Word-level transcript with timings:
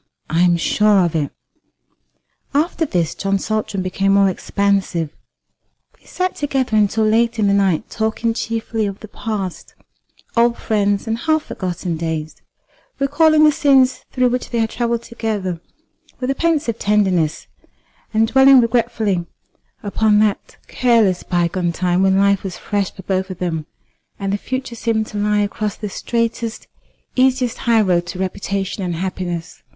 "I 0.31 0.41
am 0.41 0.57
sure 0.57 1.05
of 1.05 1.15
it." 1.15 1.31
After 2.55 2.87
this 2.87 3.13
John 3.13 3.37
Saltram 3.37 3.83
became 3.83 4.15
more 4.15 4.29
expansive. 4.29 5.11
They 5.99 6.07
sat 6.07 6.35
together 6.35 6.75
until 6.75 7.05
late 7.05 7.37
in 7.37 7.45
the 7.45 7.53
night, 7.53 7.87
talking 7.91 8.33
chiefly 8.33 8.87
of 8.87 9.01
the 9.01 9.07
past, 9.07 9.75
old 10.35 10.57
friends, 10.57 11.05
and 11.05 11.19
half 11.19 11.43
forgotten 11.43 11.97
days; 11.97 12.37
recalling 12.97 13.43
the 13.43 13.51
scenes 13.51 14.03
through 14.11 14.29
which 14.29 14.49
they 14.49 14.57
had 14.57 14.71
travelled 14.71 15.03
together 15.03 15.61
with 16.19 16.31
a 16.31 16.33
pensive 16.33 16.79
tenderness, 16.79 17.45
and 18.11 18.27
dwelling 18.27 18.59
regretfully 18.59 19.27
upon 19.83 20.17
that 20.17 20.57
careless 20.67 21.21
bygone 21.21 21.71
time 21.71 22.01
when 22.01 22.17
life 22.17 22.41
was 22.43 22.57
fresh 22.57 22.91
for 22.91 23.03
both 23.03 23.29
of 23.29 23.37
them, 23.37 23.67
and 24.17 24.33
the 24.33 24.37
future 24.39 24.73
seemed 24.73 25.05
to 25.05 25.19
lie 25.19 25.41
across 25.41 25.75
the 25.75 25.89
straightest, 25.89 26.67
easiest 27.15 27.59
high 27.69 27.81
road 27.81 28.07
to 28.07 28.17
reputation 28.17 28.81
and 28.83 28.95
happiness. 28.95 29.61